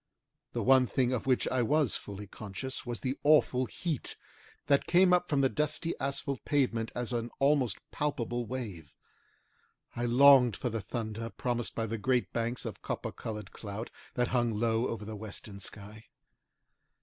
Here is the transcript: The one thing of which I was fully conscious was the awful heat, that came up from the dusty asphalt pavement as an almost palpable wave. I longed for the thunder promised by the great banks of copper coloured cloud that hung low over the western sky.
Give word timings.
The 0.53 0.63
one 0.63 0.87
thing 0.87 1.13
of 1.13 1.27
which 1.27 1.47
I 1.49 1.61
was 1.61 1.95
fully 1.95 2.25
conscious 2.25 2.87
was 2.87 3.01
the 3.01 3.19
awful 3.21 3.67
heat, 3.67 4.17
that 4.65 4.87
came 4.87 5.13
up 5.13 5.29
from 5.29 5.41
the 5.41 5.47
dusty 5.49 5.93
asphalt 5.99 6.43
pavement 6.43 6.91
as 6.95 7.13
an 7.13 7.29
almost 7.37 7.77
palpable 7.91 8.47
wave. 8.47 8.95
I 9.95 10.05
longed 10.05 10.55
for 10.55 10.71
the 10.71 10.81
thunder 10.81 11.29
promised 11.29 11.75
by 11.75 11.85
the 11.85 11.99
great 11.99 12.33
banks 12.33 12.65
of 12.65 12.81
copper 12.81 13.11
coloured 13.11 13.51
cloud 13.51 13.91
that 14.15 14.29
hung 14.29 14.51
low 14.55 14.87
over 14.87 15.05
the 15.05 15.15
western 15.15 15.59
sky. 15.59 16.05